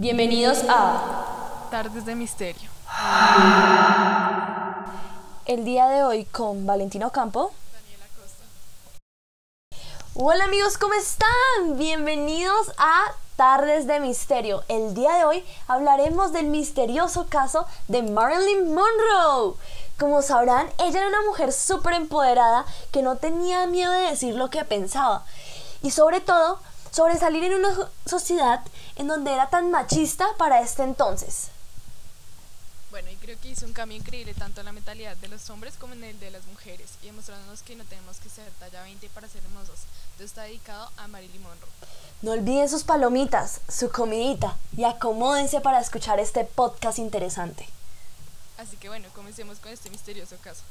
[0.00, 2.70] Bienvenidos a Tardes de Misterio.
[5.44, 7.50] el día de hoy con Valentino Campo.
[7.72, 8.44] Daniela Costa.
[10.14, 11.78] Hola amigos, ¿cómo están?
[11.78, 14.62] Bienvenidos a Tardes de Misterio.
[14.68, 19.56] El día de hoy hablaremos del misterioso caso de Marilyn Monroe.
[19.98, 24.48] Como sabrán, ella era una mujer súper empoderada que no tenía miedo de decir lo
[24.48, 25.24] que pensaba.
[25.82, 26.60] Y sobre todo,
[26.90, 28.62] sobresalir en una sociedad
[28.96, 31.48] en donde era tan machista para este entonces.
[32.90, 35.74] Bueno, y creo que hizo un cambio increíble tanto en la mentalidad de los hombres
[35.78, 39.10] como en el de las mujeres y demostrándonos que no tenemos que ser talla 20
[39.10, 39.80] para ser hermosos.
[40.12, 41.68] Esto está dedicado a Marilyn Monroe.
[42.22, 47.68] No olviden sus palomitas, su comidita y acomódense para escuchar este podcast interesante.
[48.56, 50.62] Así que bueno, comencemos con este misterioso caso.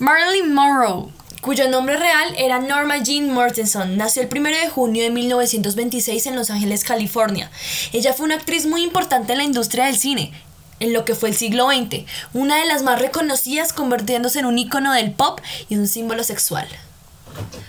[0.00, 1.08] Marilyn Monroe,
[1.40, 6.36] cuyo nombre real era Norma Jean Mortenson, nació el 1 de junio de 1926 en
[6.36, 7.50] Los Ángeles, California.
[7.92, 10.32] Ella fue una actriz muy importante en la industria del cine,
[10.80, 12.04] en lo que fue el siglo XX,
[12.34, 16.68] una de las más reconocidas convirtiéndose en un ícono del pop y un símbolo sexual.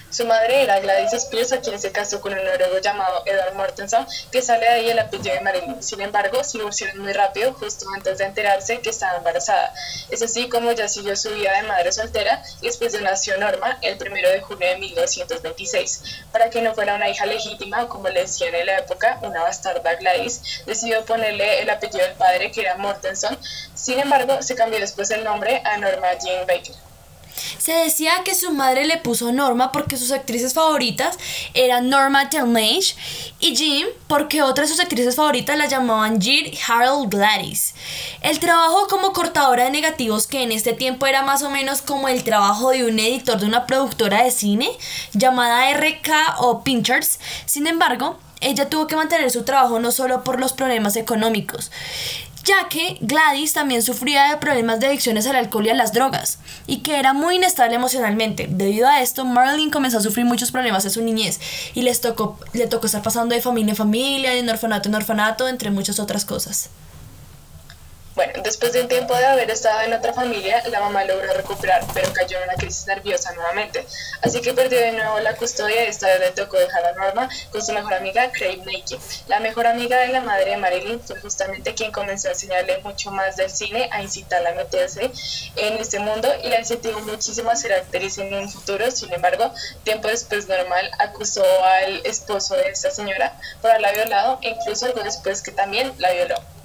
[0.09, 4.41] Su madre era Gladys Spears, quien se casó con un noruego llamado Edward Mortensen, que
[4.41, 5.83] sale de ahí el apellido de Marilyn.
[5.83, 9.73] Sin embargo, se divorciaron muy rápido, justo antes de enterarse que estaba embarazada.
[10.09, 13.80] Es así como ella siguió su vida de madre soltera y después de nació Norma
[13.81, 16.03] el 1 de junio de 1926.
[16.31, 19.95] Para que no fuera una hija legítima, como le decían en la época, una bastarda
[19.95, 23.38] Gladys, decidió ponerle el apellido del padre, que era Mortensen.
[23.75, 26.86] Sin embargo, se cambió después el nombre a Norma Jean Baker.
[27.57, 31.17] Se decía que su madre le puso Norma porque sus actrices favoritas
[31.53, 32.95] eran Norma Talmadge
[33.39, 37.73] y Jim porque otras de sus actrices favoritas la llamaban Jill Harold Gladys.
[38.21, 42.08] El trabajo como cortadora de negativos que en este tiempo era más o menos como
[42.08, 44.69] el trabajo de un editor de una productora de cine
[45.13, 47.19] llamada RK o Pinchers.
[47.45, 51.71] Sin embargo, ella tuvo que mantener su trabajo no solo por los problemas económicos,
[52.43, 56.39] ya que Gladys también sufría de problemas de adicciones al alcohol y a las drogas,
[56.66, 58.48] y que era muy inestable emocionalmente.
[58.49, 61.39] Debido a esto, Marilyn comenzó a sufrir muchos problemas en su niñez,
[61.73, 65.48] y les tocó, le tocó estar pasando de familia en familia, de orfanato en orfanato,
[65.48, 66.70] entre muchas otras cosas.
[68.17, 71.86] Bueno, después de un tiempo de haber estado en otra familia, la mamá logró recuperar,
[71.94, 73.86] pero cayó en una crisis nerviosa nuevamente.
[74.23, 77.30] Así que perdió de nuevo la custodia y esta vez le tocó dejar a Norma
[77.52, 78.98] con su mejor amiga, Craig Nakey.
[79.28, 83.11] La mejor amiga de la madre de Marilyn fue justamente quien comenzó a enseñarle mucho
[83.11, 85.11] más del cine, a incitarla a meterse
[85.55, 88.89] en este mundo y la incentivó muchísimo a ser en un futuro.
[88.89, 89.54] Sin embargo,
[89.84, 95.04] tiempo después Normal acusó al esposo de esta señora por haberla violado e incluso algo
[95.04, 96.56] después que también la violó.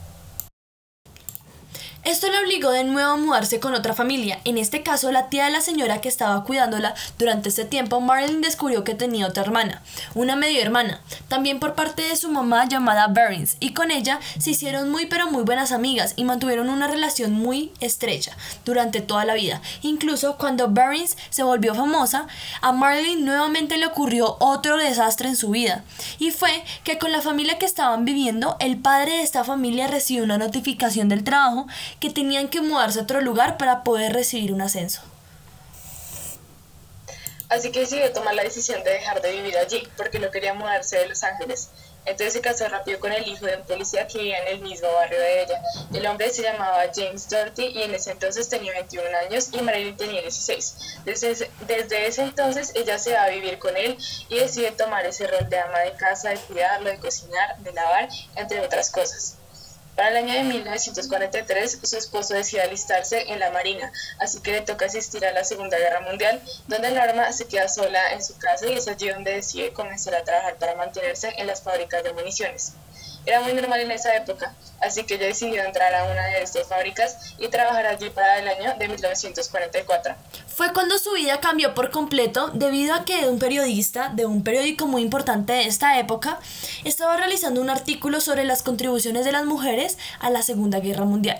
[2.04, 5.44] Esto le obligó de nuevo a mudarse con otra familia, en este caso la tía
[5.44, 6.96] de la señora que estaba cuidándola.
[7.16, 9.82] Durante este tiempo, Marilyn descubrió que tenía otra hermana,
[10.16, 14.50] una medio hermana, también por parte de su mamá llamada Berens, y con ella se
[14.50, 19.34] hicieron muy pero muy buenas amigas y mantuvieron una relación muy estrecha durante toda la
[19.34, 19.62] vida.
[19.82, 22.26] Incluso cuando Berens se volvió famosa,
[22.62, 25.84] a Marilyn nuevamente le ocurrió otro desastre en su vida,
[26.18, 30.24] y fue que con la familia que estaban viviendo, el padre de esta familia recibió
[30.24, 31.68] una notificación del trabajo
[32.00, 35.02] que tenían que mudarse a otro lugar para poder recibir un ascenso.
[37.48, 40.96] Así que decidió tomar la decisión de dejar de vivir allí, porque no quería mudarse
[40.96, 41.68] de Los Ángeles.
[42.04, 44.90] Entonces se casó rápido con el hijo de un policía que vivía en el mismo
[44.90, 45.62] barrio de ella.
[45.92, 49.96] El hombre se llamaba James Doherty y en ese entonces tenía 21 años y Marilyn
[49.96, 51.00] tenía 16.
[51.04, 53.96] Desde, desde ese entonces ella se va a vivir con él
[54.30, 58.08] y decide tomar ese rol de ama de casa, de cuidarlo, de cocinar, de lavar,
[58.34, 59.36] entre otras cosas.
[59.96, 64.62] Para el año de 1943, su esposo decide alistarse en la Marina, así que le
[64.62, 68.66] toca asistir a la Segunda Guerra Mundial, donde Norma se queda sola en su casa
[68.66, 72.72] y es allí donde decide comenzar a trabajar para mantenerse en las fábricas de municiones.
[73.24, 76.66] Era muy normal en esa época, así que ella decidió entrar a una de estas
[76.66, 80.14] fábricas y trabajar allí para el año de 1944.
[80.48, 84.86] Fue cuando su vida cambió por completo debido a que un periodista de un periódico
[84.86, 86.40] muy importante de esta época
[86.84, 91.38] estaba realizando un artículo sobre las contribuciones de las mujeres a la Segunda Guerra Mundial.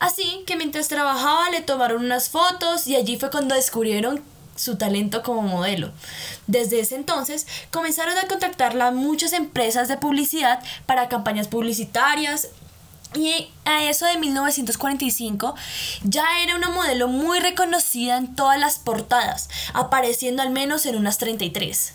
[0.00, 4.24] Así que mientras trabajaba le tomaron unas fotos y allí fue cuando descubrieron
[4.62, 5.90] su talento como modelo.
[6.46, 12.48] Desde ese entonces comenzaron a contactarla muchas empresas de publicidad para campañas publicitarias,
[13.14, 15.54] y a eso de 1945
[16.02, 21.18] ya era una modelo muy reconocida en todas las portadas, apareciendo al menos en unas
[21.18, 21.94] 33.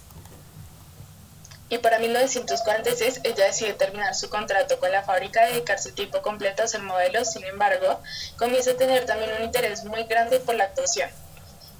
[1.69, 6.63] Y para 1946 ella decide terminar su contrato con la fábrica y dedicarse tiempo completo
[6.63, 7.99] a modelo, sin embargo,
[8.37, 11.09] comienza a tener también un interés muy grande por la actuación.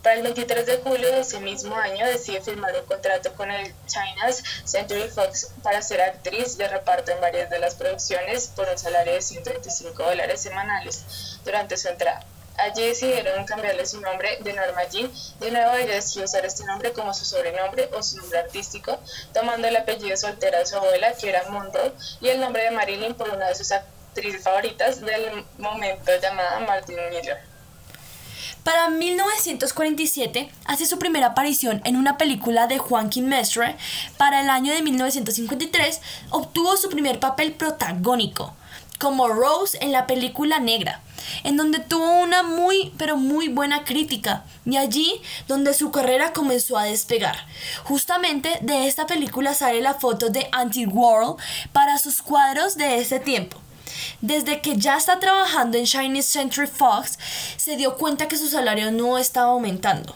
[0.08, 3.74] Para el 23 de julio de ese mismo año decide firmar un contrato con el
[3.88, 8.78] China's Century Fox para ser actriz de reparto en varias de las producciones por un
[8.78, 11.04] salario de 125 dólares semanales
[11.44, 12.26] durante su entrada.
[12.58, 15.12] Allí decidieron cambiarle su nombre de Norma Jean.
[15.42, 18.98] De nuevo ella decidió usar este nombre como su sobrenombre o su nombre artístico,
[19.34, 23.14] tomando el apellido soltera de su abuela, que era Monroe, y el nombre de Marilyn
[23.14, 27.57] por una de sus actrices favoritas del momento llamada Martin Miller.
[28.64, 33.76] Para 1947 hace su primera aparición en una película de Joaquin Mestre.
[34.18, 38.54] Para el año de 1953 obtuvo su primer papel protagónico
[39.00, 41.02] como Rose en la película Negra,
[41.44, 46.78] en donde tuvo una muy pero muy buena crítica y allí donde su carrera comenzó
[46.78, 47.38] a despegar.
[47.84, 51.38] Justamente de esta película sale la foto de Anti-World
[51.74, 53.58] para sus cuadros de ese tiempo.
[54.22, 57.18] Desde que ya está trabajando en Chinese Century Fox,
[57.58, 60.16] se dio cuenta que su salario no estaba aumentando.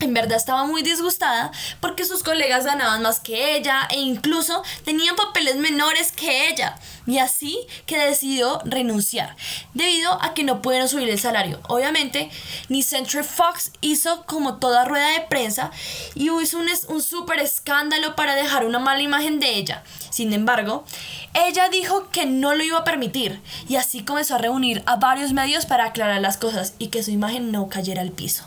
[0.00, 1.50] En verdad estaba muy disgustada
[1.80, 6.78] porque sus colegas ganaban más que ella e incluso tenían papeles menores que ella.
[7.06, 9.36] Y así que decidió renunciar
[9.72, 11.60] debido a que no pudieron subir el salario.
[11.68, 12.30] Obviamente,
[12.68, 15.70] ni Century Fox hizo como toda rueda de prensa
[16.14, 19.82] y hizo un, un súper escándalo para dejar una mala imagen de ella.
[20.10, 20.84] Sin embargo,
[21.32, 25.32] ella dijo que no lo iba a permitir y así comenzó a reunir a varios
[25.32, 28.44] medios para aclarar las cosas y que su imagen no cayera al piso.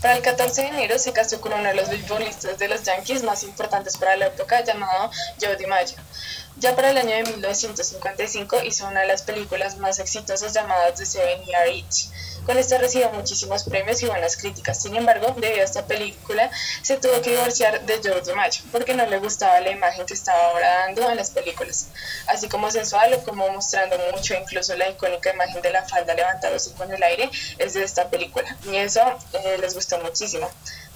[0.00, 3.22] Para el 14 de enero se casó con uno de los beisbolistas de los Yankees
[3.22, 5.98] más importantes para la época, llamado Joe DiMaggio.
[6.60, 11.06] Ya para el año de 1955 hizo una de las películas más exitosas llamadas The
[11.06, 12.10] Seven Year Itch
[12.46, 14.82] con esta recibió muchísimos premios y buenas críticas.
[14.82, 16.50] Sin embargo, debido a esta película,
[16.82, 20.46] se tuvo que divorciar de George Macho porque no le gustaba la imagen que estaba
[20.46, 21.88] ahora dando en las películas,
[22.26, 26.72] así como sensual o como mostrando mucho, incluso la icónica imagen de la falda levantándose
[26.72, 28.56] con el aire es de esta película.
[28.64, 29.00] Y eso
[29.32, 30.50] eh, les gustó muchísimo.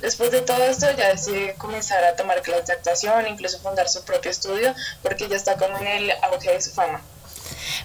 [0.05, 4.05] Después de todo esto, ya decide comenzar a tomar clases de actuación, incluso fundar su
[4.05, 7.01] propio estudio, porque ya está como en el auge de su fama.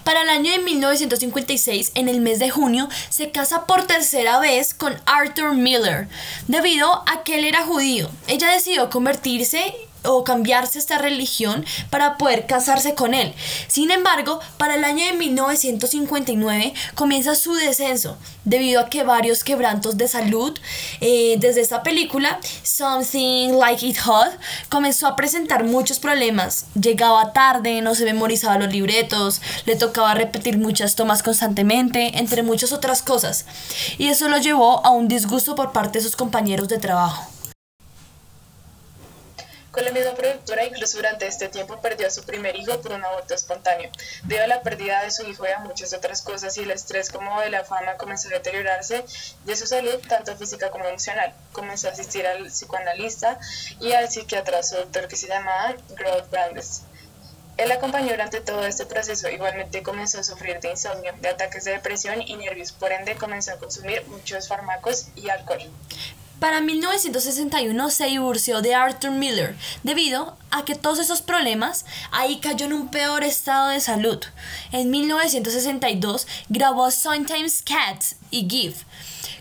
[0.04, 4.74] Para el año de 1956, en el mes de junio, se casa por tercera vez
[4.74, 6.10] con Arthur Miller,
[6.48, 8.10] debido a que él era judío.
[8.28, 13.34] Ella decidió convertirse o cambiarse esta religión para poder casarse con él.
[13.68, 19.98] Sin embargo, para el año de 1959 comienza su descenso debido a que varios quebrantos
[19.98, 20.58] de salud
[21.02, 24.32] eh, desde esta película, Something Like It Hot,
[24.70, 26.66] comenzó a presentar muchos problemas.
[26.80, 32.72] Llegaba tarde, no se memorizaba los libretos, le tocaba repetir muchas tomas constantemente, entre muchas
[32.72, 33.46] otras cosas.
[33.98, 37.39] Y eso lo llevó a un disgusto por parte de sus compañeros de trabajo.
[39.72, 43.06] Con la misma productora, incluso durante este tiempo perdió a su primer hijo por un
[43.06, 43.92] aborto espontáneo.
[44.24, 47.12] Debido a la pérdida de su hijo y a muchas otras cosas y el estrés
[47.12, 49.06] como de la fama comenzó a deteriorarse
[49.46, 51.36] de su salud, tanto física como emocional.
[51.52, 53.40] Comenzó a asistir al psicoanalista
[53.80, 56.82] y al psiquiatra, su doctor que se llamaba Groth Brandes.
[57.58, 59.30] Él acompañó durante todo este proceso.
[59.30, 62.72] Igualmente comenzó a sufrir de insomnio, de ataques de depresión y nervios.
[62.72, 65.70] Por ende, comenzó a consumir muchos fármacos y alcohol.
[66.40, 72.66] Para 1961 se divorció de Arthur Miller debido a que todos esos problemas ahí cayó
[72.66, 74.20] en un peor estado de salud.
[74.72, 78.76] En 1962 grabó Sometimes Cats y Give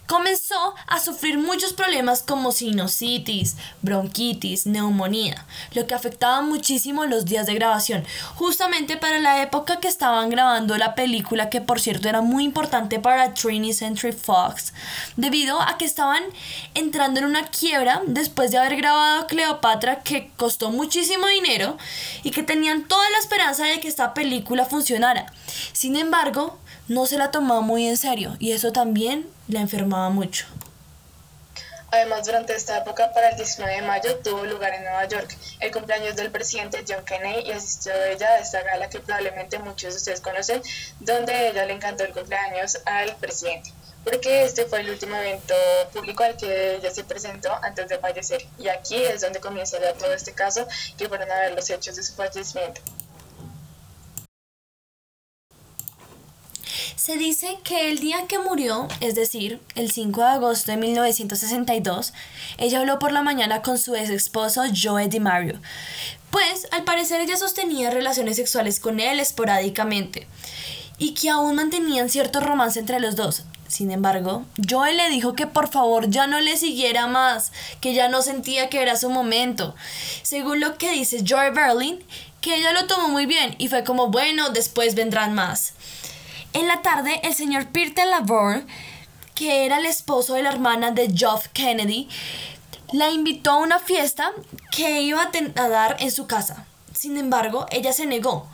[0.08, 5.44] comenzó a sufrir muchos problemas como sinusitis, bronquitis, neumonía,
[5.74, 10.78] lo que afectaba muchísimo los días de grabación, justamente para la época que estaban grabando
[10.78, 14.72] la película que por cierto era muy importante para Trinity Century Fox,
[15.16, 16.22] debido a que estaban
[16.74, 21.76] entrando en una quiebra después de haber grabado Cleopatra que costó muchísimo dinero
[22.22, 25.30] y que tenían toda la esperanza de que esta película funcionara.
[25.74, 30.46] Sin embargo, no se la tomaba muy en serio y eso también la enfermaba mucho.
[31.90, 35.72] Además, durante esta época, para el 19 de mayo, tuvo lugar en Nueva York el
[35.72, 39.96] cumpleaños del presidente John Kennedy y asistió ella a esta gala que probablemente muchos de
[39.96, 40.60] ustedes conocen,
[41.00, 43.72] donde ella le encantó el cumpleaños al presidente,
[44.04, 45.54] porque este fue el último evento
[45.94, 48.44] público al que ella se presentó antes de fallecer.
[48.58, 51.96] Y aquí es donde comienza ya todo este caso, que fueron a ver los hechos
[51.96, 52.82] de su fallecimiento.
[57.08, 62.12] Se dice que el día que murió, es decir, el 5 de agosto de 1962,
[62.58, 65.58] ella habló por la mañana con su ex esposo Joe DiMario.
[66.28, 70.26] Pues al parecer ella sostenía relaciones sexuales con él esporádicamente
[70.98, 73.44] y que aún mantenían cierto romance entre los dos.
[73.68, 78.08] Sin embargo, Joe le dijo que por favor ya no le siguiera más, que ya
[78.08, 79.74] no sentía que era su momento.
[80.22, 82.04] Según lo que dice Joy Berlin,
[82.42, 85.72] que ella lo tomó muy bien y fue como bueno, después vendrán más.
[86.58, 88.64] En la tarde, el señor Peter Labor,
[89.36, 92.08] que era el esposo de la hermana de Geoff Kennedy,
[92.92, 94.32] la invitó a una fiesta
[94.72, 96.66] que iba a dar en su casa.
[96.92, 98.48] Sin embargo, ella se negó,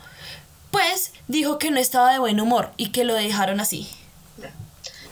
[0.69, 3.89] pues dijo que no estaba de buen humor y que lo dejaron así.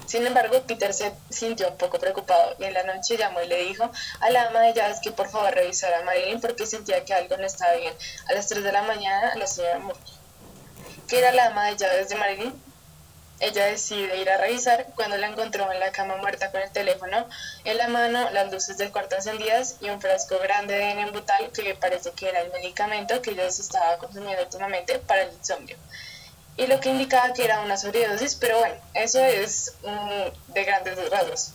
[0.06, 3.66] Sin embargo, Peter se sintió un poco preocupado y en la noche llamó y le
[3.66, 7.16] dijo a la ama de llaves que por favor revisara a Marilyn porque sentía que
[7.16, 7.96] algo no estaba bien.
[8.30, 10.00] A las 3 de la mañana, la señora Moore,
[11.08, 12.63] que era la ama de llaves de Marilyn,
[13.44, 17.28] ella decide ir a revisar cuando la encontró en la cama muerta con el teléfono
[17.64, 21.76] en la mano, las luces del cuarto encendidas y un frasco grande de Nembutal que
[21.76, 25.78] parece que era el medicamento que ella se estaba consumiendo últimamente para el insomnio
[26.58, 31.10] y lo que indicaba que era una sobredosis, pero bueno, eso es mm, de grandes
[31.10, 31.52] rasgos.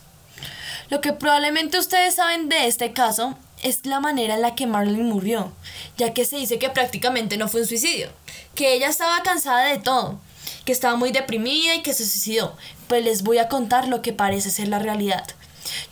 [0.89, 5.07] Lo que probablemente ustedes saben de este caso es la manera en la que Marilyn
[5.07, 5.53] murió,
[5.97, 8.09] ya que se dice que prácticamente no fue un suicidio,
[8.55, 10.19] que ella estaba cansada de todo,
[10.65, 12.55] que estaba muy deprimida y que se suicidó.
[12.87, 15.25] Pues les voy a contar lo que parece ser la realidad.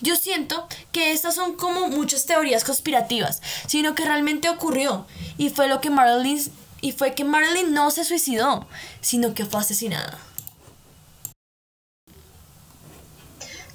[0.02, 5.06] Yo siento que estas son como muchas teorías conspirativas, sino que realmente ocurrió
[5.38, 8.68] y fue lo que Marilyn y fue que Marilyn no se suicidó,
[9.02, 10.18] sino que fue asesinada.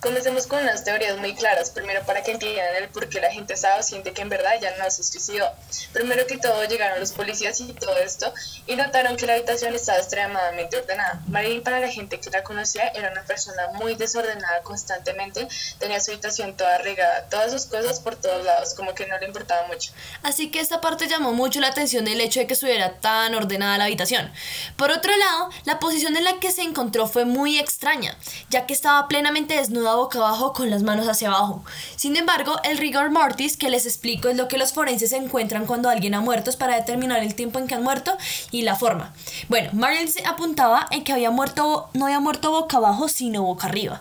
[0.02, 3.54] Comencemos con unas teorías muy claras, primero para que entiendan el por qué la gente
[3.54, 5.48] estaba o siente que en verdad ya no se suicidó.
[5.92, 8.34] Primero que todo llegaron los policías y todo esto
[8.66, 11.22] y notaron que la habitación estaba extremadamente ordenada.
[11.28, 15.46] Marilyn para la gente que la conocía era una persona muy desordenada constantemente,
[15.78, 19.26] tenía su habitación toda regada, todas sus cosas por todos lados, como que no le
[19.26, 19.92] importaba mucho.
[20.24, 23.78] Así que esta parte llamó mucho la atención del hecho de que estuviera tan ordenada
[23.78, 24.32] la habitación.
[24.76, 28.18] Por otro lado, la posición en la que se encontró fue muy extraña,
[28.50, 31.64] ya que estaba plenamente desnuda boca abajo con las manos hacia abajo.
[31.96, 35.88] Sin embargo, el rigor mortis que les explico es lo que los forenses encuentran cuando
[35.88, 38.16] alguien ha muerto es para determinar el tiempo en que han muerto
[38.50, 39.12] y la forma.
[39.48, 43.66] Bueno, Marilyn se apuntaba en que había muerto, no había muerto boca abajo, sino boca
[43.66, 44.00] arriba.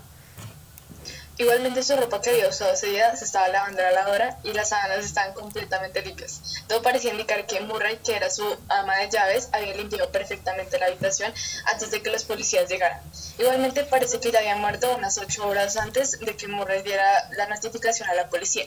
[1.41, 4.53] Igualmente su ropa que había usado ese día se estaba lavando a la lavadora y
[4.53, 6.39] las sábanas estaban completamente limpias.
[6.67, 10.86] Todo parecía indicar que Murray, que era su ama de llaves, había limpiado perfectamente la
[10.86, 11.33] habitación
[11.65, 13.01] antes de que los policías llegaran.
[13.39, 17.48] Igualmente parece que ya había muerto unas ocho horas antes de que Murray diera la
[17.48, 18.65] notificación a la policía.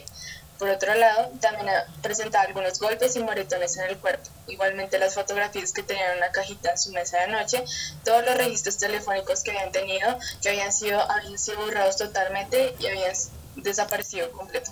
[0.59, 1.69] Por otro lado, también
[2.01, 4.29] presentaba algunos golpes y moretones en el cuerpo.
[4.47, 7.63] Igualmente las fotografías que tenían en una cajita en su mesa de noche,
[8.03, 12.87] todos los registros telefónicos que habían tenido, que habían sido, habían sido borrados totalmente y
[12.87, 13.13] habían
[13.55, 14.71] desaparecido completo.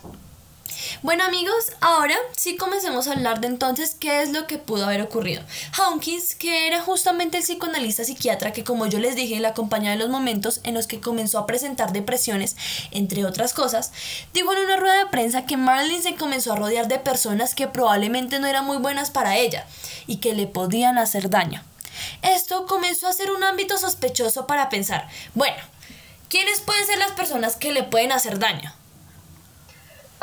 [1.04, 5.02] Bueno amigos, ahora sí comencemos a hablar de entonces qué es lo que pudo haber
[5.02, 5.44] ocurrido.
[5.78, 10.00] Hawkins, que era justamente el psicoanalista psiquiatra que como yo les dije la acompañaba en
[10.00, 12.56] los momentos en los que comenzó a presentar depresiones,
[12.92, 13.92] entre otras cosas,
[14.34, 17.68] dijo en una rueda de prensa que Marilyn se comenzó a rodear de personas que
[17.68, 19.68] probablemente no eran muy buenas para ella
[20.08, 21.62] y que le podían hacer daño.
[22.22, 25.62] Esto comenzó a ser un ámbito sospechoso para pensar, bueno,
[26.30, 28.74] ¿quiénes pueden ser las personas que le pueden hacer daño?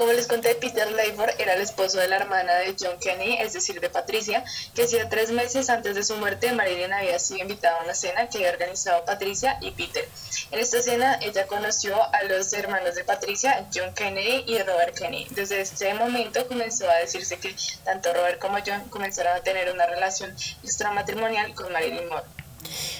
[0.01, 3.53] Como les conté, Peter Labor era el esposo de la hermana de John Kennedy, es
[3.53, 4.43] decir, de Patricia,
[4.75, 8.27] que hacía tres meses antes de su muerte, Marilyn había sido invitada a una cena
[8.27, 10.09] que había organizado Patricia y Peter.
[10.53, 15.27] En esta cena, ella conoció a los hermanos de Patricia, John Kennedy y Robert Kennedy.
[15.33, 17.55] Desde este momento comenzó a decirse que
[17.85, 22.40] tanto Robert como John comenzaron a tener una relación extramatrimonial con Marilyn Monroe.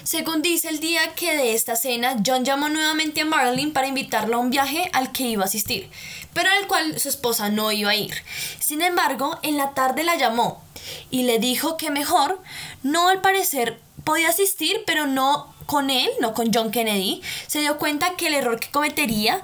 [0.03, 4.37] Según dice el día que de esta cena, John llamó nuevamente a Marilyn para invitarla
[4.37, 5.91] a un viaje al que iba a asistir,
[6.35, 8.15] pero al cual su esposa no iba a ir.
[8.59, 10.63] Sin embargo, en la tarde la llamó
[11.11, 12.41] y le dijo que mejor,
[12.83, 17.23] no al parecer podía asistir, pero no con él, no con John Kennedy.
[17.47, 19.43] Se dio cuenta que el error que cometería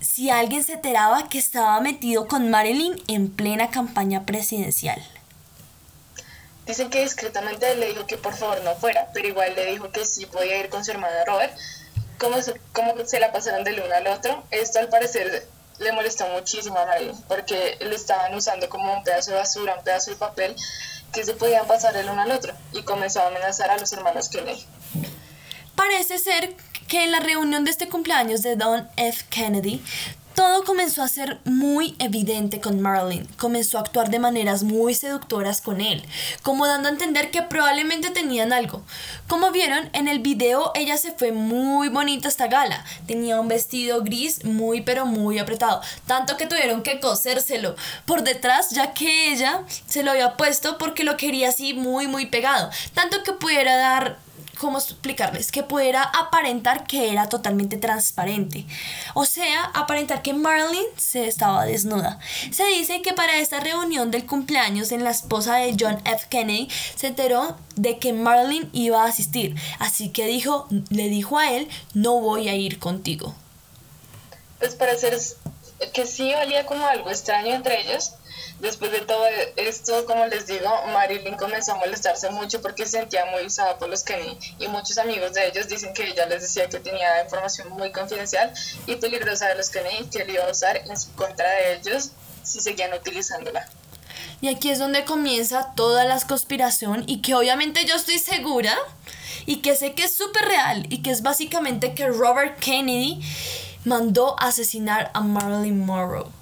[0.00, 5.00] si alguien se enteraba que estaba metido con Marilyn en plena campaña presidencial.
[6.66, 10.04] Dicen que discretamente le dijo que por favor no fuera, pero igual le dijo que
[10.04, 11.56] sí podía ir con su hermano Robert.
[12.18, 12.60] Como se,
[13.06, 17.20] se la pasaron del uno al otro, esto al parecer le molestó muchísimo a Marilyn,
[17.26, 20.54] porque le estaban usando como un pedazo de basura, un pedazo de papel
[21.12, 24.28] que se podían pasar el uno al otro, y comenzó a amenazar a los hermanos
[24.28, 24.64] Kennedy.
[25.74, 26.54] Parece ser
[26.86, 29.24] que en la reunión de este cumpleaños de Don F.
[29.30, 29.82] Kennedy,
[30.34, 33.26] todo comenzó a ser muy evidente con Marilyn.
[33.38, 36.04] Comenzó a actuar de maneras muy seductoras con él,
[36.42, 38.82] como dando a entender que probablemente tenían algo.
[39.28, 42.84] Como vieron en el video, ella se fue muy bonita esta gala.
[43.06, 48.70] Tenía un vestido gris muy pero muy apretado, tanto que tuvieron que cosérselo por detrás,
[48.70, 53.22] ya que ella se lo había puesto porque lo quería así muy muy pegado, tanto
[53.22, 54.18] que pudiera dar
[54.62, 55.50] ¿cómo explicarles?
[55.50, 58.64] Que pudiera aparentar que era totalmente transparente.
[59.12, 62.20] O sea, aparentar que Marilyn se estaba desnuda.
[62.52, 66.26] Se dice que para esta reunión del cumpleaños en la esposa de John F.
[66.30, 69.56] Kennedy se enteró de que Marilyn iba a asistir.
[69.80, 73.34] Así que dijo, le dijo a él, no voy a ir contigo.
[74.60, 75.18] Pues para hacer
[75.92, 78.12] que sí valía como algo extraño entre ellos,
[78.62, 79.24] Después de todo
[79.56, 83.88] esto, como les digo, Marilyn comenzó a molestarse mucho porque se sentía muy usada por
[83.88, 87.70] los Kennedy y muchos amigos de ellos dicen que ella les decía que tenía información
[87.70, 88.54] muy confidencial
[88.86, 92.12] y peligrosa de los Kennedy que le iba a usar en contra de ellos
[92.44, 93.68] si seguían utilizándola.
[94.40, 98.78] Y aquí es donde comienza toda la conspiración y que obviamente yo estoy segura
[99.44, 103.20] y que sé que es súper real y que es básicamente que Robert Kennedy
[103.84, 106.41] mandó asesinar a Marilyn Monroe.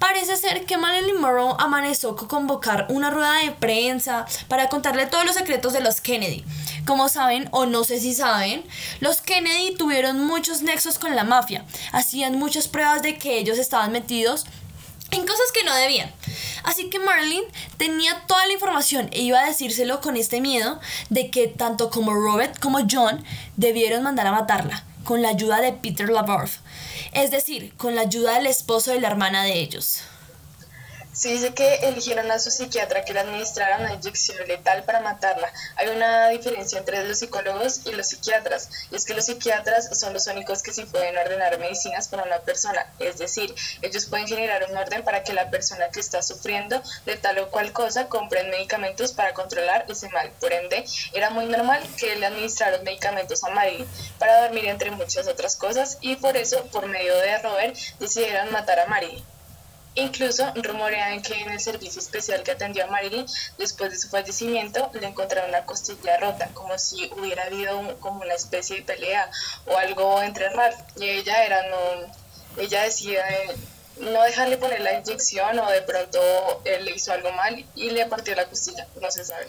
[0.00, 5.26] Parece ser que Marilyn Monroe amaneció con convocar una rueda de prensa para contarle todos
[5.26, 6.42] los secretos de los Kennedy.
[6.86, 8.64] Como saben, o no sé si saben,
[9.00, 11.66] los Kennedy tuvieron muchos nexos con la mafia.
[11.92, 14.46] Hacían muchas pruebas de que ellos estaban metidos
[15.10, 16.10] en cosas que no debían.
[16.64, 17.44] Así que Marilyn
[17.76, 20.80] tenía toda la información e iba a decírselo con este miedo
[21.10, 23.22] de que tanto como Robert como John
[23.58, 26.52] debieron mandar a matarla, con la ayuda de Peter LaBarth
[27.12, 30.02] es decir, con la ayuda del esposo de la hermana de ellos.
[31.12, 35.52] Se dice que eligieron a su psiquiatra que le administrara una inyección letal para matarla.
[35.74, 40.12] Hay una diferencia entre los psicólogos y los psiquiatras, y es que los psiquiatras son
[40.12, 43.52] los únicos que sí pueden ordenar medicinas para una persona, es decir,
[43.82, 47.50] ellos pueden generar un orden para que la persona que está sufriendo de tal o
[47.50, 50.30] cual cosa compre medicamentos para controlar ese mal.
[50.38, 53.86] Por ende, era muy normal que le administraran medicamentos a Marilyn
[54.18, 58.78] para dormir entre muchas otras cosas, y por eso, por medio de Robert, decidieron matar
[58.78, 59.24] a Marilyn.
[59.96, 63.26] Incluso rumorean que en el servicio especial que atendió a Marilyn
[63.58, 68.34] después de su fallecimiento le encontraron una costilla rota, como si hubiera habido como una
[68.34, 69.28] especie de pelea
[69.66, 72.12] o algo entre Ralph y ella era no,
[72.62, 73.56] ella decía eh,
[73.98, 76.20] no dejarle poner la inyección o de pronto
[76.64, 79.48] él le hizo algo mal y le partió la costilla, no se sabe.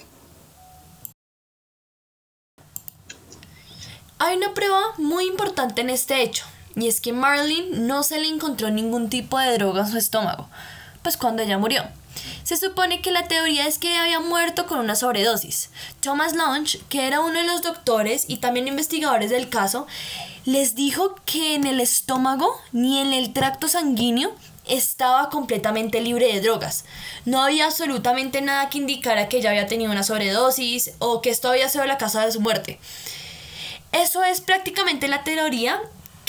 [4.18, 6.46] Hay una prueba muy importante en este hecho,
[6.82, 10.50] y es que Marlene no se le encontró ningún tipo de droga en su estómago,
[11.04, 11.84] pues cuando ella murió.
[12.42, 15.70] Se supone que la teoría es que había muerto con una sobredosis.
[16.00, 19.86] Thomas Lunch, que era uno de los doctores y también investigadores del caso,
[20.46, 24.36] les dijo que en el estómago ni en el tracto sanguíneo
[24.68, 26.86] estaba completamente libre de drogas.
[27.26, 31.50] No había absolutamente nada que indicara que ella había tenido una sobredosis o que esto
[31.50, 32.80] había sido la causa de su muerte.
[33.92, 35.80] Eso es prácticamente la teoría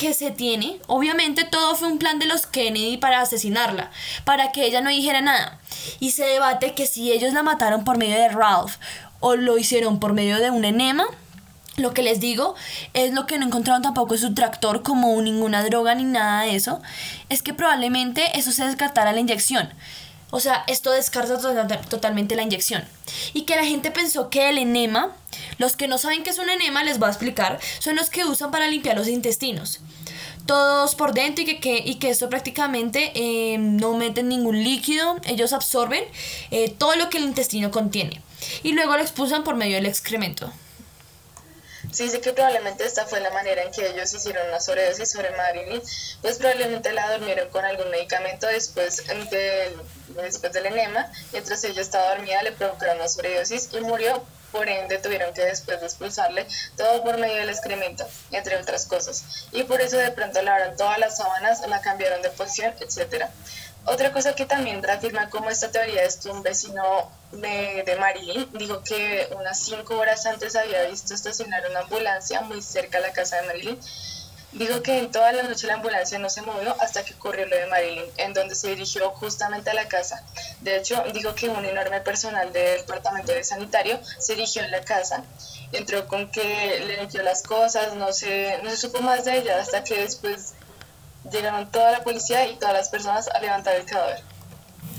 [0.03, 3.93] que se tiene, obviamente todo fue un plan de los Kennedy para asesinarla,
[4.25, 5.61] para que ella no dijera nada.
[6.01, 8.79] Y se debate que si ellos la mataron por medio de Ralph
[9.21, 11.05] o lo hicieron por medio de un enema,
[11.77, 12.57] lo que les digo
[12.95, 16.57] es lo que no encontraron tampoco en su tractor como ninguna droga ni nada de
[16.57, 16.83] eso,
[17.29, 19.73] es que probablemente eso se descartara la inyección.
[20.35, 21.39] O sea, esto descarta
[21.91, 22.83] totalmente la inyección.
[23.35, 25.15] Y que la gente pensó que el enema,
[25.59, 28.25] los que no saben qué es un enema, les voy a explicar, son los que
[28.25, 29.81] usan para limpiar los intestinos.
[30.47, 35.19] Todos por dentro y que, que y que esto prácticamente eh, no meten ningún líquido,
[35.25, 36.03] ellos absorben
[36.51, 38.23] eh, todo lo que el intestino contiene.
[38.63, 40.51] Y luego lo expulsan por medio del excremento.
[41.93, 45.31] Sí, dice que probablemente esta fue la manera en que ellos hicieron una sobredosis sobre
[45.33, 45.83] Marilyn,
[46.23, 49.77] pues probablemente la durmieron con algún medicamento después del,
[50.17, 54.99] después del enema, mientras ella estaba dormida le provocaron una sobredosis y murió, por ende
[54.99, 56.47] tuvieron que después de expulsarle
[56.79, 60.99] todo por medio del excremento, entre otras cosas, y por eso de pronto lavaron todas
[60.99, 63.31] las sábanas, la cambiaron de posición, etcétera.
[63.85, 68.49] Otra cosa que también reafirma como esta teoría es que un vecino de, de Marilyn
[68.53, 73.13] dijo que unas cinco horas antes había visto estacionar una ambulancia muy cerca a la
[73.13, 73.81] casa de Marilyn.
[74.53, 77.57] Dijo que en toda la noche la ambulancia no se movió hasta que ocurrió lo
[77.57, 80.23] de Marilyn, en donde se dirigió justamente a la casa.
[80.61, 84.83] De hecho, dijo que un enorme personal del departamento de sanitario se dirigió a la
[84.83, 85.25] casa.
[85.73, 89.59] Entró con que le limpió las cosas, no se, no se supo más de ella
[89.59, 90.53] hasta que después
[91.31, 94.23] llegaron toda la policía y todas las personas a levantar el cadáver.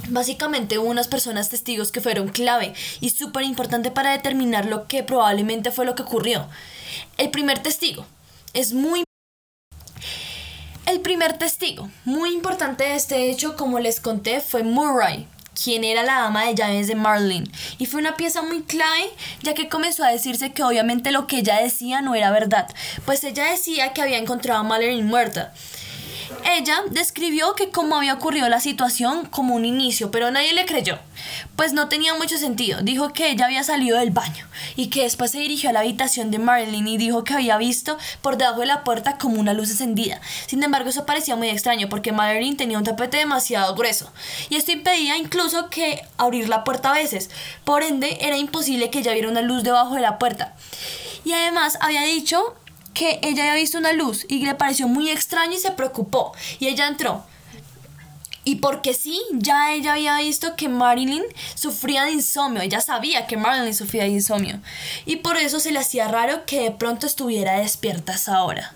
[0.10, 5.04] Básicamente hubo unas personas testigos que fueron clave y súper importante para determinar lo que
[5.04, 6.48] probablemente fue lo que ocurrió.
[7.18, 8.06] El primer testigo
[8.54, 9.04] es muy
[10.86, 16.04] el primer testigo, muy importante de este hecho, como les conté, fue Murray, quien era
[16.04, 17.50] la ama de llaves de Marlene.
[17.78, 19.10] Y fue una pieza muy clave,
[19.42, 22.68] ya que comenzó a decirse que obviamente lo que ella decía no era verdad,
[23.06, 25.54] pues ella decía que había encontrado a Marlene muerta.
[26.46, 31.00] Ella describió que como había ocurrido la situación como un inicio, pero nadie le creyó,
[31.56, 32.82] pues no tenía mucho sentido.
[32.82, 36.32] Dijo que ella había salido del baño y que después se dirigió a la habitación
[36.32, 39.72] de Marilyn y dijo que había visto por debajo de la puerta como una luz
[39.72, 40.20] encendida.
[40.48, 44.12] Sin embargo, eso parecía muy extraño porque Marilyn tenía un tapete demasiado grueso
[44.50, 47.30] y esto impedía incluso que abrir la puerta a veces.
[47.64, 50.56] Por ende, era imposible que ella viera una luz debajo de la puerta.
[51.26, 52.56] Y además había dicho
[52.94, 56.34] que ella había visto una luz y le pareció muy extraño y se preocupó.
[56.60, 57.24] Y ella entró.
[58.46, 61.24] Y porque sí, ya ella había visto que Marilyn
[61.56, 64.60] sufría de insomnio, ella sabía que Marilyn sufría de insomnio.
[65.06, 68.74] Y por eso se le hacía raro que de pronto estuviera despierta a esa hora.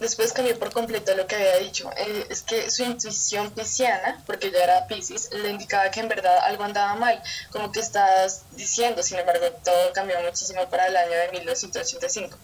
[0.00, 1.90] Después cambió por completo lo que había dicho.
[1.96, 6.36] Eh, es que su intuición pisciana, porque ya era Pisces, le indicaba que en verdad
[6.38, 9.02] algo andaba mal, como que estás diciendo.
[9.02, 12.36] Sin embargo, todo cambió muchísimo para el año de 1985.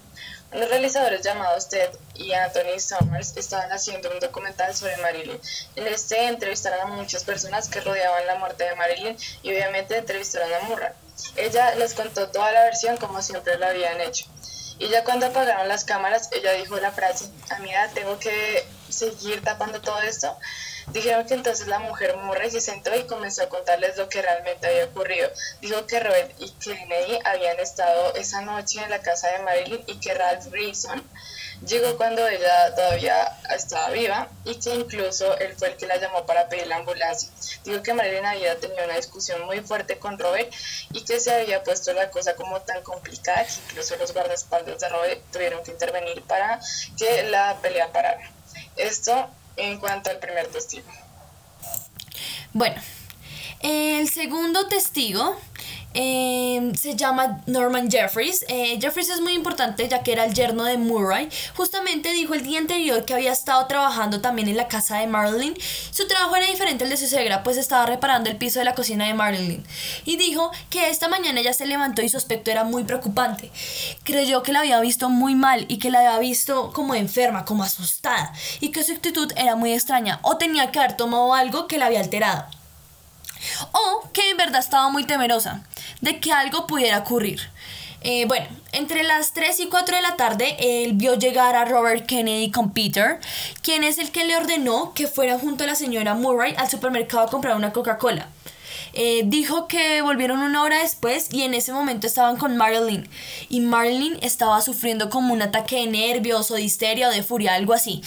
[0.53, 5.41] Unos realizadores llamados Ted y Anthony Summers estaban haciendo un documental sobre Marilyn.
[5.77, 10.53] En este entrevistaron a muchas personas que rodeaban la muerte de Marilyn y obviamente entrevistaron
[10.53, 10.93] a Murray.
[11.37, 14.27] Ella les contó toda la versión como siempre lo habían hecho.
[14.81, 19.83] Y ya cuando apagaron las cámaras, ella dijo la frase, amiga, tengo que seguir tapando
[19.83, 20.35] todo esto.
[20.87, 24.66] Dijeron que entonces la mujer Murray se sentó y comenzó a contarles lo que realmente
[24.66, 25.31] había ocurrido.
[25.61, 30.01] Dijo que Robert y Kennedy habían estado esa noche en la casa de Marilyn y
[30.01, 31.05] que Ralph Reason
[31.66, 36.25] llegó cuando ella todavía estaba viva y que incluso él fue el que la llamó
[36.27, 37.31] para pedir la ambulancia.
[37.64, 40.53] Dijo que Marilyn había tenido una discusión muy fuerte con Robert
[40.92, 44.88] y que se había puesto la cosa como tan complicada que incluso los guardaespaldas de
[44.88, 46.61] Robert tuvieron que intervenir para
[46.96, 48.31] que la pelea parara.
[48.77, 50.88] Esto en cuanto al primer testigo.
[52.53, 52.81] Bueno,
[53.61, 55.38] el segundo testigo
[55.94, 58.44] eh, se llama Norman Jeffries.
[58.48, 61.29] Eh, Jeffries es muy importante ya que era el yerno de Murray.
[61.57, 65.55] Justamente dijo el día anterior que había estado trabajando también en la casa de Marilyn.
[65.90, 68.74] Su trabajo era diferente al de su suegra, pues estaba reparando el piso de la
[68.74, 69.64] cocina de Marilyn.
[70.05, 73.50] Y dijo que esta mañana ella se levantó y su aspecto era muy preocupante.
[74.05, 77.64] Creyó que la había visto muy mal y que la había visto como enferma, como
[77.64, 81.79] asustada, y que su actitud era muy extraña o tenía que haber tomado algo que
[81.79, 82.60] la había alterado
[83.72, 85.62] o que en verdad estaba muy temerosa
[86.00, 87.40] de que algo pudiera ocurrir.
[88.03, 92.07] Eh, bueno, entre las 3 y 4 de la tarde, él vio llegar a Robert
[92.07, 93.20] Kennedy con Peter,
[93.62, 97.24] quien es el que le ordenó que fuera junto a la señora Murray al supermercado
[97.24, 98.29] a comprar una Coca-Cola.
[98.92, 103.09] Eh, dijo que volvieron una hora después y en ese momento estaban con Marilyn.
[103.48, 107.55] Y Marilyn estaba sufriendo como un ataque de nervios o de histeria o de furia,
[107.55, 108.03] algo así.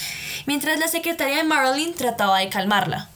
[0.45, 3.09] Mientras la secretaria de Marilyn trataba de calmarla.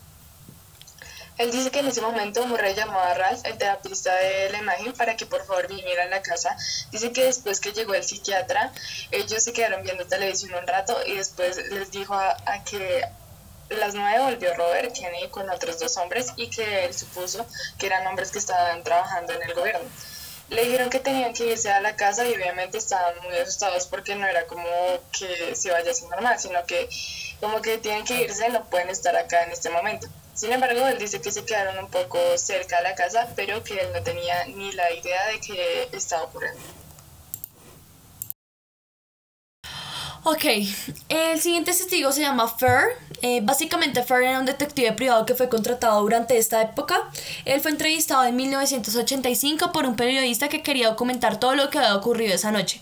[1.37, 4.93] Él dice que en ese momento Murray llamó a Ralph, el terapista de la imagen,
[4.93, 6.57] para que por favor viniera a la casa.
[6.91, 8.71] Dice que después que llegó el psiquiatra,
[9.11, 13.03] ellos se quedaron viendo televisión un rato y después les dijo a, que
[13.69, 17.45] las nueve volvió Robert Kennedy con otros dos hombres y que él supuso
[17.77, 19.87] que eran hombres que estaban trabajando en el gobierno.
[20.49, 24.15] Le dijeron que tenían que irse a la casa y obviamente estaban muy asustados porque
[24.15, 24.63] no era como
[25.11, 26.89] que se vaya así normal, sino que
[27.39, 30.07] como que tienen que irse, no pueden estar acá en este momento.
[30.37, 33.73] Sin embargo, él dice que se quedaron un poco cerca de la casa, pero que
[33.73, 36.61] él no tenía ni la idea de que estaba ocurriendo.
[40.23, 40.45] Ok,
[41.09, 42.97] el siguiente testigo se llama Fer.
[43.23, 47.09] Eh, básicamente Fer era un detective privado que fue contratado durante esta época.
[47.45, 51.95] Él fue entrevistado en 1985 por un periodista que quería documentar todo lo que había
[51.95, 52.79] ocurrido esa noche.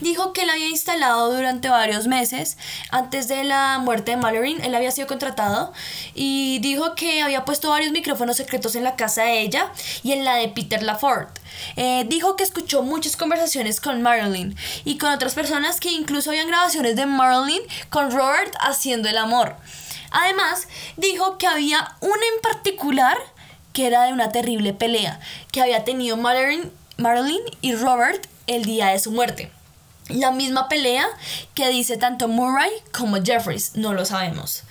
[0.00, 2.56] Dijo que él había instalado durante varios meses
[2.90, 4.56] antes de la muerte de Mallory.
[4.62, 5.72] Él había sido contratado
[6.14, 10.24] y dijo que había puesto varios micrófonos secretos en la casa de ella y en
[10.24, 11.28] la de Peter Laford.
[11.76, 16.48] Eh, dijo que escuchó muchas conversaciones con Marilyn y con otras personas que incluso habían
[16.48, 19.56] grabaciones de Marilyn con Robert haciendo el amor.
[20.10, 23.16] Además, dijo que había una en particular
[23.72, 25.20] que era de una terrible pelea
[25.52, 29.50] que había tenido Marilyn, Marilyn y Robert el día de su muerte
[30.08, 31.06] la misma pelea
[31.54, 34.62] que dice tanto Murray como Jeffries, no lo sabemos.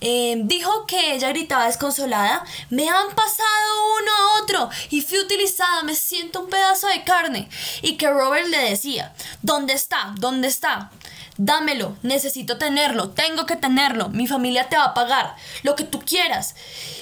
[0.00, 5.82] Eh, dijo que ella gritaba desconsolada, me han pasado uno a otro y fui utilizada,
[5.82, 7.48] me siento un pedazo de carne.
[7.82, 10.14] Y que Robert le decía, ¿dónde está?
[10.18, 10.90] ¿Dónde está?
[11.36, 16.00] Dámelo, necesito tenerlo, tengo que tenerlo, mi familia te va a pagar, lo que tú
[16.00, 16.56] quieras.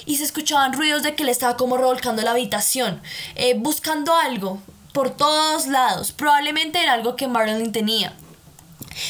[0.05, 3.01] Y se escuchaban ruidos de que le estaba como revolcando la habitación,
[3.35, 4.61] eh, buscando algo,
[4.97, 6.11] por todos lados.
[6.11, 8.13] Probablemente era algo que Marilyn tenía.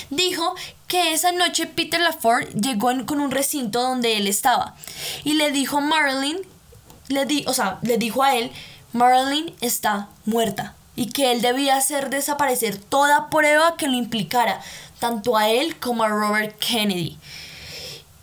[0.10, 0.54] Dijo
[0.90, 4.76] que esa noche Peter LaFord llegó con un recinto donde él estaba
[5.24, 6.40] y le dijo a Marilyn,
[7.08, 8.52] le di, o sea, le dijo a él,
[8.92, 14.60] Marilyn está muerta y que él debía hacer desaparecer toda prueba que lo implicara,
[15.00, 17.18] tanto a él como a Robert Kennedy.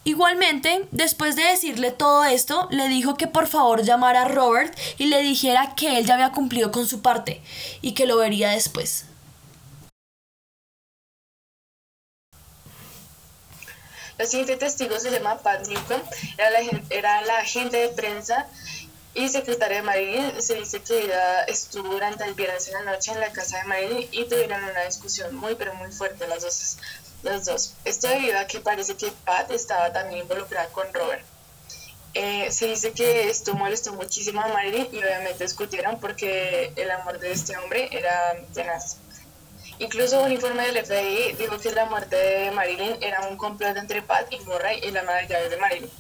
[0.06, 5.06] Igualmente, después de decirle todo esto, le dijo que por favor llamara a Robert y
[5.06, 7.40] le dijera que él ya había cumplido con su parte
[7.80, 9.06] y que lo vería después.
[14.18, 16.02] El siguiente testigo se llama Pat Newcomb,
[16.38, 18.46] era la, era la agente de prensa
[19.14, 23.12] y secretaria de Marilyn, se dice que ella estuvo durante el viernes en la noche
[23.12, 26.76] en la casa de Marilyn y tuvieron una discusión muy pero muy fuerte las dos.
[27.24, 27.74] Los dos.
[27.86, 31.24] Esto debido a que parece que Pat estaba también involucrada con Robert.
[32.12, 37.18] Eh, se dice que esto molestó muchísimo a Marilyn y obviamente discutieron porque el amor
[37.18, 38.98] de este hombre era tenaz.
[39.78, 44.02] Incluso un informe del FBI dijo que la muerte de Marilyn era un complot entre
[44.02, 45.90] Pat y Murray y la madre de Marilyn.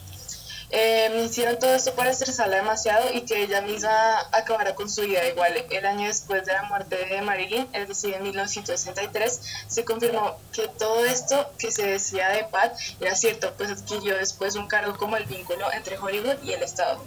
[0.76, 5.24] Eh, hicieron todo esto para estresarla demasiado y que ella misma acabara con su vida.
[5.24, 10.36] Igual, el año después de la muerte de Marilyn, es decir, en 1963, se confirmó
[10.52, 14.96] que todo esto que se decía de Pat era cierto, pues adquirió después un cargo
[14.96, 17.00] como el vínculo entre Hollywood y el Estado.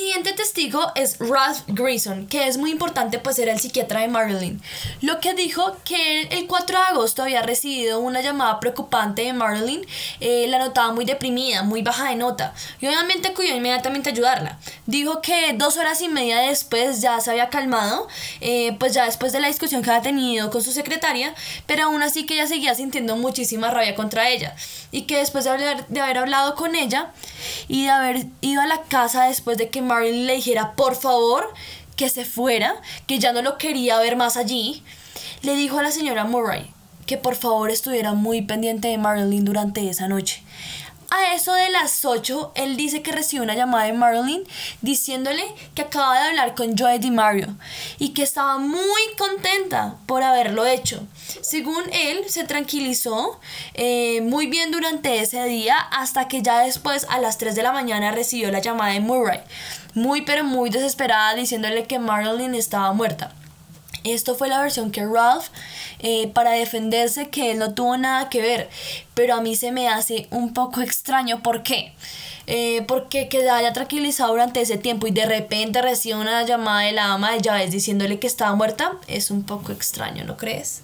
[0.00, 4.62] Siguiente testigo es Ralph Grayson, que es muy importante pues era el psiquiatra de Marilyn.
[5.02, 9.86] Lo que dijo que el 4 de agosto había recibido una llamada preocupante de Marilyn,
[10.20, 14.58] eh, la notaba muy deprimida, muy baja de nota, y obviamente acudió inmediatamente a ayudarla.
[14.86, 18.08] Dijo que dos horas y media después ya se había calmado,
[18.40, 21.34] eh, pues ya después de la discusión que había tenido con su secretaria,
[21.66, 24.56] pero aún así que ella seguía sintiendo muchísima rabia contra ella,
[24.92, 27.12] y que después de haber, de haber hablado con ella
[27.68, 31.52] y de haber ido a la casa después de que Marilyn le dijera por favor
[31.96, 34.84] que se fuera, que ya no lo quería ver más allí,
[35.42, 36.70] le dijo a la señora Murray
[37.06, 40.44] que por favor estuviera muy pendiente de Marilyn durante esa noche.
[41.12, 44.44] A eso de las 8, él dice que recibió una llamada de Marilyn
[44.80, 45.42] diciéndole
[45.74, 47.48] que acaba de hablar con Joey DiMario
[47.98, 51.02] y que estaba muy contenta por haberlo hecho.
[51.40, 53.40] Según él, se tranquilizó
[53.74, 57.72] eh, muy bien durante ese día hasta que ya después a las 3 de la
[57.72, 59.40] mañana recibió la llamada de Murray,
[59.94, 63.34] muy pero muy desesperada diciéndole que Marilyn estaba muerta.
[64.04, 65.48] Esto fue la versión que Ralph,
[65.98, 68.70] eh, para defenderse, que él no tuvo nada que ver.
[69.14, 71.42] Pero a mí se me hace un poco extraño.
[71.42, 71.92] ¿Por qué?
[72.46, 76.92] Eh, porque que haya tranquilizado durante ese tiempo y de repente recibe una llamada de
[76.92, 80.82] la ama de llaves diciéndole que estaba muerta, es un poco extraño, ¿no crees?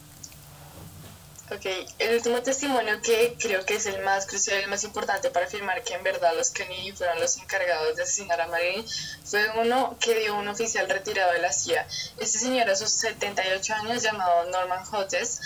[1.49, 1.65] Ok,
[2.01, 5.47] el último testimonio que creo que es el más crucial y el más importante para
[5.47, 8.85] afirmar que en verdad los Kennedy fueron los encargados de asesinar a Marilyn
[9.23, 11.87] fue uno que dio un oficial retirado de la CIA.
[12.19, 15.41] Este señor a sus 78 años llamado Norman Hodges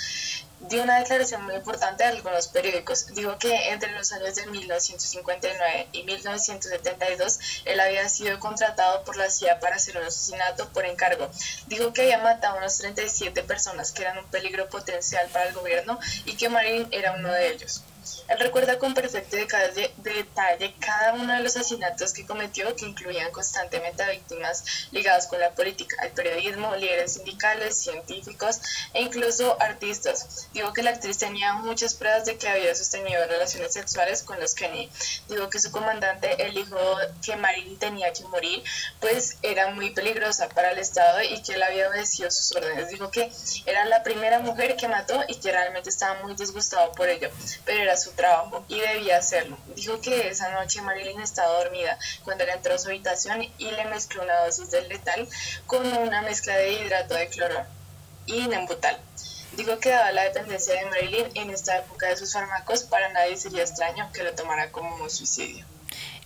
[0.68, 3.06] dio una declaración muy importante a algunos periódicos.
[3.14, 9.30] Dijo que entre los años de 1959 y 1972 él había sido contratado por la
[9.30, 11.30] CIA para hacer un asesinato por encargo.
[11.66, 15.54] Dijo que había matado a unas 37 personas que eran un peligro potencial para el
[15.54, 17.82] gobierno y que Marín era uno de ellos.
[18.28, 23.30] Él recuerda con perfecto detalle, detalle cada uno de los asesinatos que cometió, que incluían
[23.32, 28.60] constantemente a víctimas ligadas con la política, el periodismo, líderes sindicales, científicos
[28.94, 30.48] e incluso artistas.
[30.52, 34.54] Digo que la actriz tenía muchas pruebas de que había sostenido relaciones sexuales con los
[34.54, 34.90] Kennedy.
[35.28, 36.78] Digo que su comandante, el hijo
[37.24, 38.62] que Marilyn tenía que morir,
[39.00, 42.88] pues era muy peligrosa para el Estado y que él había obedecido sus órdenes.
[42.88, 43.30] Dijo que
[43.66, 47.30] era la primera mujer que mató y que realmente estaba muy disgustado por ello,
[47.64, 49.56] pero era su trabajo y debía hacerlo.
[49.76, 53.84] Dijo que esa noche Marilyn estaba dormida cuando él entró a su habitación y le
[53.84, 55.28] mezcló una dosis del letal
[55.66, 57.64] con una mezcla de hidrato de cloro
[58.26, 58.98] y nembutal.
[59.52, 63.36] Dijo que daba la dependencia de Marilyn en esta época de sus fármacos, para nadie
[63.36, 65.66] sería extraño que lo tomara como un suicidio.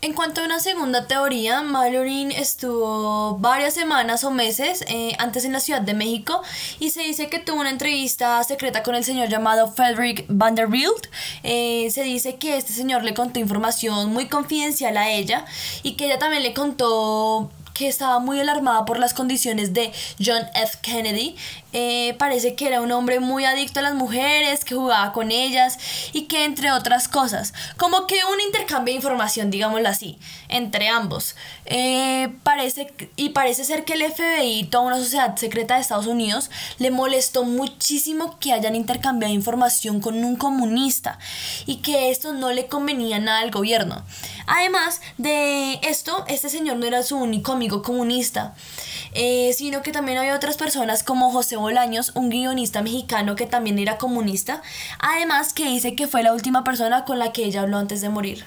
[0.01, 5.53] En cuanto a una segunda teoría, Marilyn estuvo varias semanas o meses eh, antes en
[5.53, 6.43] la Ciudad de México
[6.79, 11.07] y se dice que tuvo una entrevista secreta con el señor llamado Frederick Vanderbilt.
[11.43, 15.47] Eh, se dice que este señor le contó información muy confidencial a ella
[15.83, 19.93] y que ella también le contó que estaba muy alarmada por las condiciones de
[20.25, 20.79] John F.
[20.81, 21.37] Kennedy.
[21.77, 25.77] Eh, parece que era un hombre muy adicto a las mujeres, que jugaba con ellas
[26.13, 30.17] y que entre otras cosas, como que un intercambio de información, digámoslo así,
[30.49, 31.35] entre ambos.
[31.67, 36.49] Eh, parece, y parece ser que el FBI, toda una sociedad secreta de Estados Unidos,
[36.79, 41.19] le molestó muchísimo que hayan intercambiado información con un comunista
[41.67, 44.05] y que esto no le convenía nada al gobierno.
[44.47, 48.55] Además de esto, este señor no era su único amigo comunista,
[49.13, 53.79] eh, sino que también había otras personas como José Bolaños, un guionista mexicano que también
[53.79, 54.61] era comunista,
[54.99, 58.11] además que dice que fue la última persona con la que ella habló antes de
[58.11, 58.45] morir.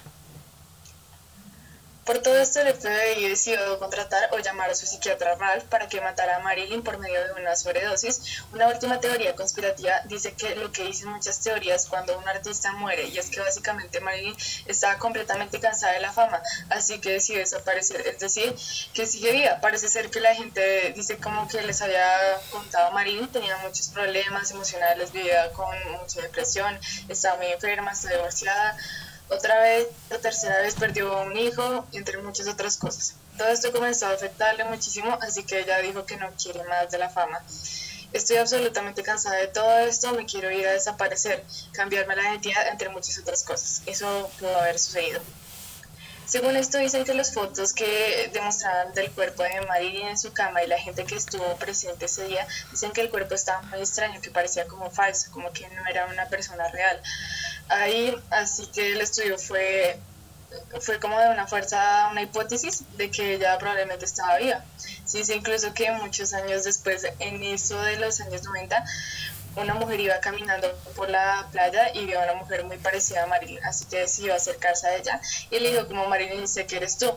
[2.08, 6.00] Por todo esto, el FBI decidió contratar o llamar a su psiquiatra Ralph para que
[6.00, 8.42] matara a Marilyn por medio de una sobredosis.
[8.54, 13.10] Una última teoría conspirativa dice que lo que dicen muchas teorías cuando un artista muere,
[13.10, 18.00] y es que básicamente Marilyn estaba completamente cansada de la fama, así que decidió desaparecer,
[18.08, 18.56] es decir,
[18.94, 19.60] que sigue viva.
[19.60, 23.90] Parece ser que la gente dice como que les había contado a Marilyn, tenía muchos
[23.90, 28.78] problemas emocionales, vivía con mucha depresión, estaba muy enferma, está divorciada
[29.30, 33.16] Otra vez, la tercera vez perdió un hijo, entre muchas otras cosas.
[33.38, 36.98] Todo esto comenzó a afectarle muchísimo, así que ella dijo que no quiere más de
[36.98, 37.42] la fama.
[38.14, 42.88] Estoy absolutamente cansada de todo esto, me quiero ir a desaparecer, cambiarme la identidad, entre
[42.88, 43.82] muchas otras cosas.
[43.86, 45.22] Eso pudo haber sucedido.
[46.28, 50.62] Según esto dicen que las fotos que demostraban del cuerpo de Marilyn en su cama
[50.62, 54.20] y la gente que estuvo presente ese día, dicen que el cuerpo estaba muy extraño,
[54.20, 57.02] que parecía como falso, como que no era una persona real.
[57.70, 60.00] Ahí, así que el estudio fue,
[60.80, 64.64] fue como de una fuerza, una hipótesis de que ella probablemente estaba viva.
[65.06, 68.86] Se dice incluso que muchos años después, en eso de los años 90,
[69.58, 73.28] una mujer iba caminando por la playa y vio a una mujer muy parecida a
[73.28, 76.98] Marilyn, así que decidió acercarse a ella y le dijo como Marilyn, sé que eres
[76.98, 77.12] tú.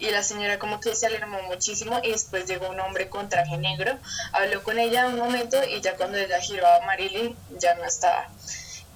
[0.00, 3.58] Y la señora como que se alarmó muchísimo y después llegó un hombre con traje
[3.58, 3.98] negro,
[4.32, 8.28] habló con ella un momento y ya cuando ella giró a Marilyn ya no estaba.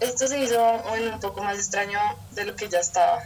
[0.03, 0.61] Esto se hizo
[0.93, 1.99] un, poco más extraño
[2.33, 3.23] de lo que ya estaba.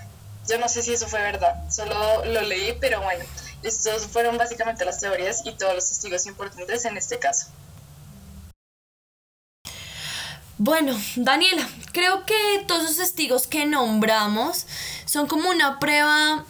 [0.46, 3.24] Yo no sé si eso fue verdad, solo lo leí, pero bueno,
[3.62, 7.46] estos fueron básicamente las teorías y todos los testigos importantes en este caso.
[10.58, 14.66] Bueno, Daniela, creo que todos los testigos que nombramos
[15.06, 16.44] son como una prueba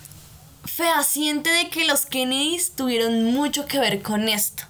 [0.66, 4.64] fehaciente de que los Kennedys tuvieron mucho que ver con esto.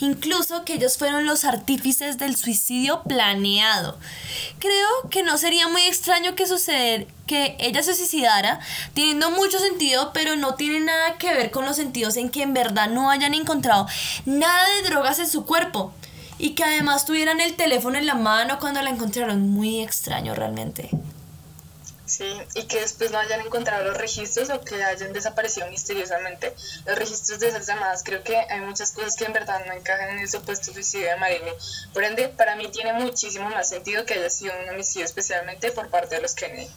[0.00, 3.98] Incluso que ellos fueron los artífices del suicidio planeado.
[4.58, 8.60] Creo que no sería muy extraño que suceder que ella se suicidara,
[8.94, 12.54] teniendo mucho sentido, pero no tiene nada que ver con los sentidos en que en
[12.54, 13.86] verdad no hayan encontrado
[14.24, 15.92] nada de drogas en su cuerpo
[16.38, 19.50] y que además tuvieran el teléfono en la mano cuando la encontraron.
[19.50, 20.90] Muy extraño realmente.
[22.18, 26.52] Sí, y que después no hayan encontrado los registros o que hayan desaparecido misteriosamente.
[26.84, 30.08] Los registros de esas llamadas, creo que hay muchas cosas que en verdad no encajan
[30.08, 31.54] en el supuesto suicidio de Marilyn.
[31.94, 35.90] Por ende, para mí tiene muchísimo más sentido que haya sido un homicidio especialmente por
[35.90, 36.68] parte de los Kennedy.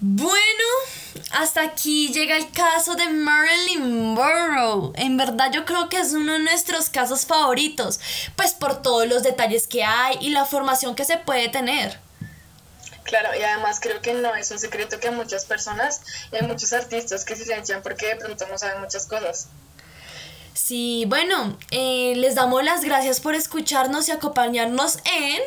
[0.00, 0.64] Bueno,
[1.32, 4.92] hasta aquí llega el caso de Marilyn Monroe.
[4.94, 8.00] En verdad yo creo que es uno de nuestros casos favoritos,
[8.36, 11.98] pues por todos los detalles que hay y la formación que se puede tener.
[13.02, 16.00] Claro, y además creo que no es un secreto que a muchas personas
[16.32, 19.48] y hay muchos artistas que se silencian porque de pronto no saben muchas cosas.
[20.54, 25.42] Sí, bueno, eh, les damos las gracias por escucharnos y acompañarnos en...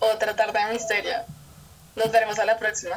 [0.00, 1.14] Otra tarde de misterio.
[1.94, 2.96] Nos veremos a la próxima.